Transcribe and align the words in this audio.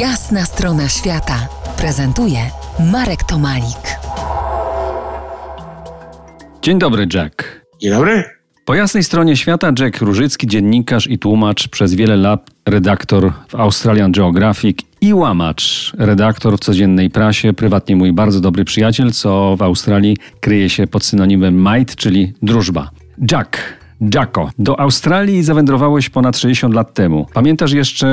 Jasna 0.00 0.44
strona 0.44 0.88
świata 0.88 1.48
prezentuje 1.78 2.38
Marek 2.92 3.22
Tomalik. 3.24 3.98
Dzień 6.62 6.78
dobry, 6.78 7.06
Jack. 7.14 7.60
Dzień 7.80 7.90
dobry. 7.90 8.24
Po 8.64 8.74
jasnej 8.74 9.04
stronie 9.04 9.36
świata 9.36 9.72
Jack 9.78 10.00
Różycki, 10.00 10.46
dziennikarz 10.46 11.06
i 11.06 11.18
tłumacz, 11.18 11.68
przez 11.68 11.94
wiele 11.94 12.16
lat 12.16 12.50
redaktor 12.66 13.32
w 13.48 13.54
Australian 13.54 14.12
Geographic 14.12 14.78
i 15.00 15.14
łamacz, 15.14 15.92
redaktor 15.98 16.56
w 16.56 16.60
codziennej 16.60 17.10
prasie, 17.10 17.52
prywatnie 17.52 17.96
mój 17.96 18.12
bardzo 18.12 18.40
dobry 18.40 18.64
przyjaciel, 18.64 19.12
co 19.12 19.56
w 19.56 19.62
Australii 19.62 20.16
kryje 20.40 20.70
się 20.70 20.86
pod 20.86 21.04
synonimem 21.04 21.64
might, 21.64 21.96
czyli 21.96 22.32
drużba. 22.42 22.90
Jack, 23.30 23.75
Jacko, 24.00 24.50
do 24.58 24.80
Australii 24.80 25.42
zawędrowałeś 25.42 26.08
ponad 26.08 26.38
60 26.38 26.74
lat 26.74 26.94
temu. 26.94 27.26
Pamiętasz 27.34 27.72
jeszcze 27.72 28.06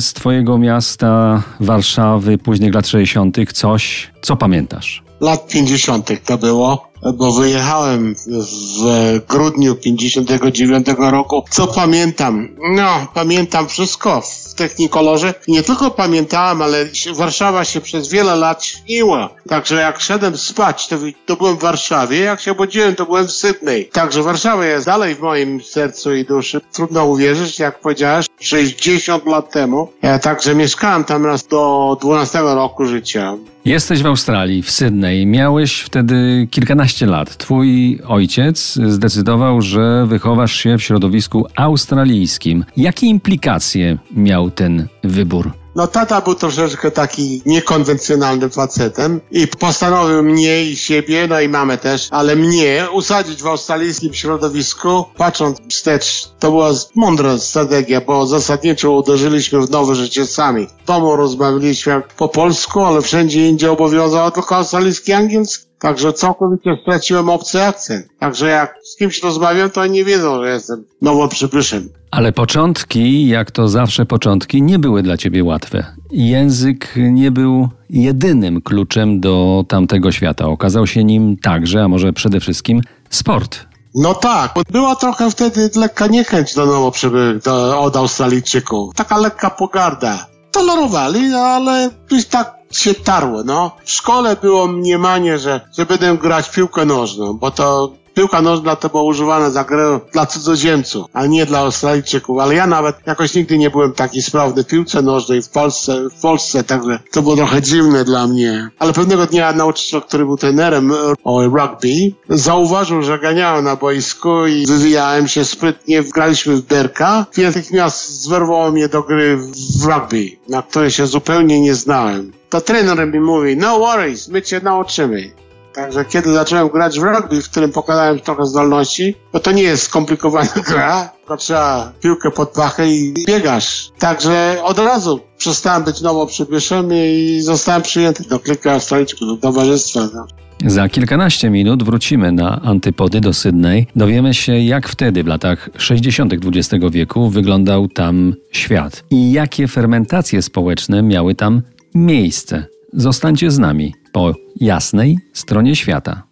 z 0.00 0.12
twojego 0.12 0.58
miasta, 0.58 1.42
Warszawy, 1.60 2.38
późnych 2.38 2.74
lat 2.74 2.88
60. 2.88 3.36
coś? 3.52 4.10
Co 4.22 4.36
pamiętasz? 4.36 5.02
Lat 5.20 5.48
50. 5.48 6.24
to 6.24 6.38
było, 6.38 6.91
bo 7.14 7.32
wyjechałem 7.32 8.14
w 8.26 9.20
grudniu 9.28 9.74
59 9.74 10.86
roku. 10.98 11.44
Co 11.50 11.66
pamiętam? 11.66 12.48
No, 12.74 13.06
pamiętam 13.14 13.68
wszystko 13.68 14.20
w 14.20 14.54
Technikolorze. 14.54 15.34
Nie 15.48 15.62
tylko 15.62 15.90
pamiętałem, 15.90 16.62
ale 16.62 16.88
Warszawa 17.14 17.64
się 17.64 17.80
przez 17.80 18.08
wiele 18.08 18.36
lat 18.36 18.64
śniła. 18.64 19.28
Także 19.48 19.76
jak 19.76 20.00
szedłem 20.00 20.38
spać, 20.38 20.88
to, 20.88 20.96
to 21.26 21.36
byłem 21.36 21.56
w 21.56 21.60
Warszawie. 21.60 22.18
Jak 22.18 22.40
się 22.40 22.52
obudziłem, 22.52 22.94
to 22.94 23.06
byłem 23.06 23.26
w 23.26 23.32
Sydney. 23.32 23.84
Także 23.92 24.22
Warszawa 24.22 24.66
jest 24.66 24.86
dalej 24.86 25.14
w 25.14 25.20
moim 25.20 25.62
sercu 25.62 26.14
i 26.14 26.24
duszy. 26.24 26.60
Trudno 26.72 27.04
uwierzyć, 27.04 27.58
jak 27.58 27.80
powiedziałeś, 27.80 28.26
60 28.40 29.26
lat 29.26 29.50
temu. 29.50 29.92
Ja 30.02 30.18
także 30.18 30.54
mieszkałem 30.54 31.04
tam 31.04 31.26
raz 31.26 31.46
do 31.46 31.96
12 32.00 32.40
roku 32.40 32.86
życia. 32.86 33.36
Jesteś 33.64 34.02
w 34.02 34.06
Australii, 34.06 34.62
w 34.62 34.70
Sydney. 34.70 35.26
Miałeś 35.26 35.80
wtedy 35.80 36.48
kilkanaście 36.50 37.06
lat. 37.06 37.36
Twój 37.36 37.98
ojciec 38.06 38.78
zdecydował, 38.86 39.60
że 39.60 40.06
wychowasz 40.06 40.56
się 40.56 40.78
w 40.78 40.82
środowisku 40.82 41.46
australijskim. 41.56 42.64
Jakie 42.76 43.06
implikacje 43.06 43.98
miał 44.16 44.50
ten 44.50 44.86
wybór? 45.04 45.61
No 45.74 45.86
tata 45.86 46.20
był 46.20 46.34
troszeczkę 46.34 46.90
taki 46.90 47.42
niekonwencjonalnym 47.46 48.50
facetem 48.50 49.20
i 49.30 49.46
postanowił 49.46 50.22
mnie 50.22 50.64
i 50.64 50.76
siebie, 50.76 51.26
no 51.28 51.40
i 51.40 51.48
mamę 51.48 51.78
też, 51.78 52.08
ale 52.10 52.36
mnie 52.36 52.86
usadzić 52.92 53.42
w 53.42 53.46
australijskim 53.46 54.14
środowisku. 54.14 55.04
Patrząc 55.16 55.58
wstecz, 55.70 56.28
to 56.38 56.50
była 56.50 56.70
mądra 56.94 57.38
strategia, 57.38 58.00
bo 58.00 58.26
zasadniczo 58.26 58.90
uderzyliśmy 58.90 59.60
w 59.60 59.70
nowe 59.70 59.94
życie 59.94 60.26
sami. 60.26 60.66
W 60.66 60.86
domu 60.86 61.16
rozmawialiśmy 61.16 62.02
po 62.16 62.28
polsku, 62.28 62.80
ale 62.80 63.02
wszędzie 63.02 63.48
indziej 63.48 63.68
obowiązał 63.68 64.30
tylko 64.30 64.56
australijski 64.56 65.12
angielski. 65.12 65.71
Także 65.82 66.12
całkowicie 66.12 66.76
straciłem 66.82 67.28
obcy 67.28 67.62
akcent. 67.62 68.06
Także 68.18 68.48
jak 68.48 68.74
z 68.84 68.96
kimś 68.96 69.22
rozmawiam, 69.22 69.70
to 69.70 69.80
oni 69.80 69.92
nie 69.92 70.04
wiedzą, 70.04 70.42
że 70.42 70.50
jestem 70.50 70.84
nowo 71.00 71.28
przybyszem. 71.28 71.88
Ale 72.10 72.32
początki, 72.32 73.28
jak 73.28 73.50
to 73.50 73.68
zawsze 73.68 74.06
początki, 74.06 74.62
nie 74.62 74.78
były 74.78 75.02
dla 75.02 75.16
ciebie 75.16 75.44
łatwe. 75.44 75.84
Język 76.10 76.94
nie 76.96 77.30
był 77.30 77.68
jedynym 77.90 78.60
kluczem 78.60 79.20
do 79.20 79.64
tamtego 79.68 80.12
świata. 80.12 80.46
Okazał 80.46 80.86
się 80.86 81.04
nim 81.04 81.36
także, 81.36 81.82
a 81.82 81.88
może 81.88 82.12
przede 82.12 82.40
wszystkim, 82.40 82.80
sport. 83.10 83.66
No 83.94 84.14
tak, 84.14 84.54
była 84.70 84.96
trochę 84.96 85.30
wtedy 85.30 85.70
lekka 85.76 86.06
niechęć 86.06 86.54
do 86.54 86.66
nowo 86.66 86.90
przybyłych, 86.90 87.42
do, 87.42 87.80
od 87.80 87.96
Australijczyków. 87.96 88.94
Taka 88.94 89.18
lekka 89.18 89.50
pogarda. 89.50 90.26
Tolerowali, 90.50 91.34
ale 91.34 91.90
już 92.10 92.24
tak 92.24 92.61
się 92.78 92.94
tarło, 92.94 93.42
no. 93.44 93.70
W 93.84 93.90
szkole 93.90 94.36
było 94.36 94.66
mniemanie, 94.66 95.38
że, 95.38 95.60
że 95.78 95.86
będę 95.86 96.18
grać 96.18 96.50
piłkę 96.50 96.84
nożną, 96.84 97.32
bo 97.32 97.50
to 97.50 97.92
Piłka 98.14 98.42
nożna 98.42 98.76
to 98.76 98.88
była 98.88 99.02
używana 99.02 99.50
za 99.50 99.64
grę 99.64 100.00
dla 100.12 100.26
cudzoziemców, 100.26 101.06
a 101.12 101.26
nie 101.26 101.46
dla 101.46 101.58
Australijczyków. 101.58 102.38
Ale 102.38 102.54
ja 102.54 102.66
nawet 102.66 102.96
jakoś 103.06 103.34
nigdy 103.34 103.58
nie 103.58 103.70
byłem 103.70 103.92
taki 103.92 104.22
sprawny 104.22 104.64
w 104.64 104.66
piłce 104.66 105.02
nożnej 105.02 105.42
w 105.42 105.48
Polsce, 105.48 106.08
w 106.18 106.20
Polsce, 106.20 106.64
także 106.64 106.98
to 107.10 107.22
było 107.22 107.36
trochę 107.36 107.62
dziwne 107.62 108.04
dla 108.04 108.26
mnie. 108.26 108.68
Ale 108.78 108.92
pewnego 108.92 109.26
dnia 109.26 109.52
nauczyciel, 109.52 110.02
który 110.02 110.24
był 110.24 110.36
trenerem 110.36 110.92
rugby, 111.24 112.12
zauważył, 112.28 113.02
że 113.02 113.18
ganiałem 113.18 113.64
na 113.64 113.76
boisku 113.76 114.46
i 114.46 114.66
wywijałem 114.66 115.28
się 115.28 115.44
sprytnie, 115.44 116.02
graliśmy 116.02 116.56
w 116.56 116.62
berka 116.62 117.26
i 117.38 117.42
natychmiast 117.42 118.22
zwerwało 118.22 118.70
mnie 118.70 118.88
do 118.88 119.02
gry 119.02 119.36
w 119.80 119.84
rugby, 119.84 120.30
na 120.48 120.62
której 120.62 120.90
się 120.90 121.06
zupełnie 121.06 121.60
nie 121.60 121.74
znałem. 121.74 122.32
To 122.50 122.60
trener 122.60 123.12
mi 123.12 123.20
mówi, 123.20 123.56
no 123.56 123.78
worries, 123.78 124.28
my 124.28 124.42
cię 124.42 124.60
nauczymy. 124.60 125.30
Także 125.74 126.04
kiedy 126.04 126.32
zacząłem 126.32 126.68
grać 126.68 127.00
w 127.00 127.02
rugby, 127.02 127.42
w 127.42 127.50
którym 127.50 127.72
pokazałem 127.72 128.20
trochę 128.20 128.46
zdolności, 128.46 129.14
bo 129.32 129.40
to 129.40 129.52
nie 129.52 129.62
jest 129.62 129.82
skomplikowana 129.82 130.52
gra, 130.68 131.10
tylko 131.18 131.36
trzeba 131.36 131.92
piłkę 132.00 132.30
pod 132.30 132.50
pachę 132.50 132.88
i 132.88 133.14
biegasz. 133.26 133.90
Także 133.98 134.58
od 134.62 134.78
razu 134.78 135.20
przestałem 135.38 135.84
być 135.84 136.00
nowo 136.00 136.26
przybyszem 136.26 136.88
i 136.92 137.40
zostałem 137.42 137.82
przyjęty 137.82 138.28
do 138.28 138.38
klika 138.38 138.72
Australijczyków, 138.72 139.28
do 139.28 139.36
towarzystwa. 139.36 140.00
No. 140.14 140.26
Za 140.66 140.88
kilkanaście 140.88 141.50
minut 141.50 141.82
wrócimy 141.82 142.32
na 142.32 142.60
antypody 142.62 143.20
do 143.20 143.32
Sydney. 143.32 143.86
Dowiemy 143.96 144.34
się, 144.34 144.58
jak 144.58 144.88
wtedy, 144.88 145.24
w 145.24 145.26
latach 145.26 145.70
60. 145.78 146.32
XX 146.32 146.84
wieku, 146.90 147.30
wyglądał 147.30 147.88
tam 147.88 148.34
świat 148.52 149.04
i 149.10 149.32
jakie 149.32 149.68
fermentacje 149.68 150.42
społeczne 150.42 151.02
miały 151.02 151.34
tam 151.34 151.62
miejsce. 151.94 152.71
Zostańcie 152.92 153.50
z 153.50 153.58
nami 153.58 153.94
po 154.12 154.32
jasnej 154.60 155.18
stronie 155.32 155.76
świata. 155.76 156.22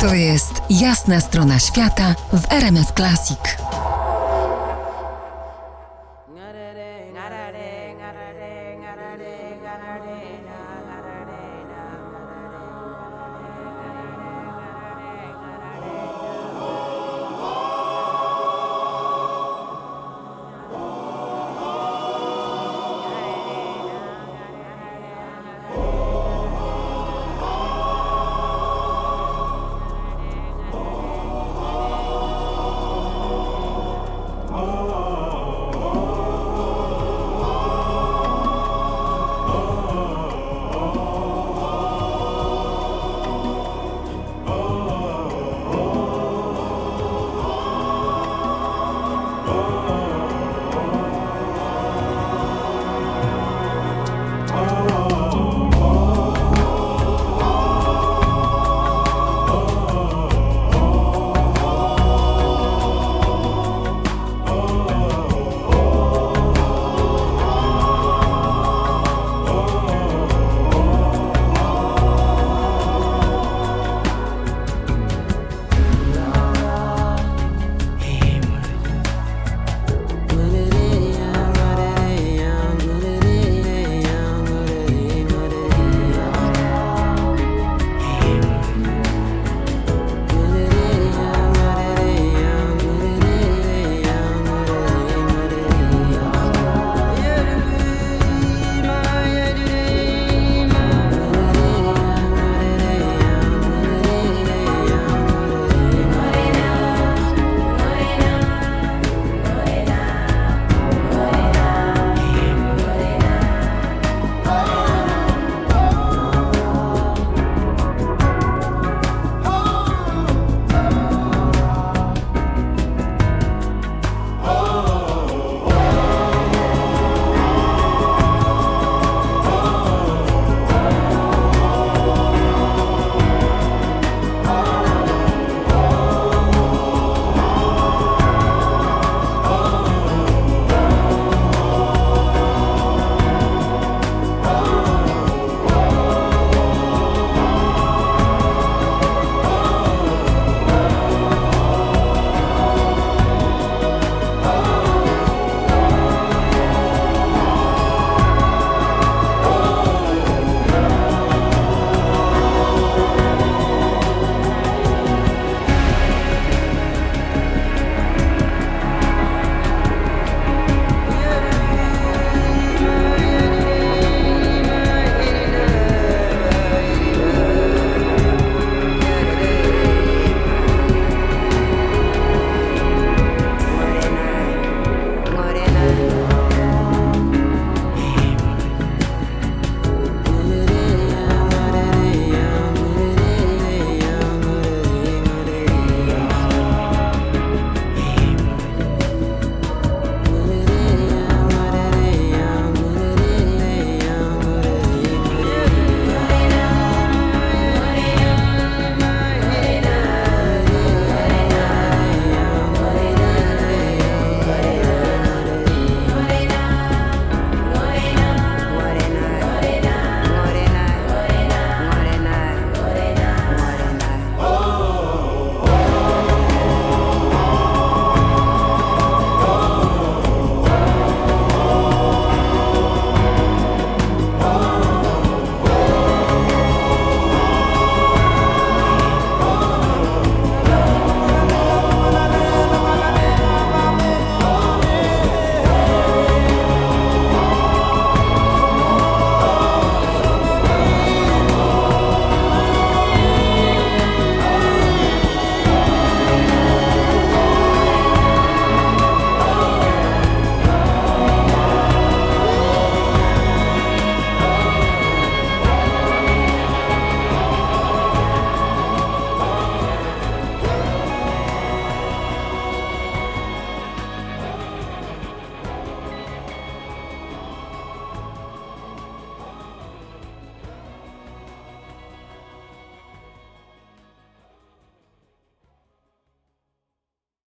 To 0.00 0.14
jest 0.14 0.52
jasna 0.70 1.20
strona 1.20 1.58
świata 1.58 2.14
w 2.32 2.52
RMS 2.52 2.92
Classic. 2.96 3.56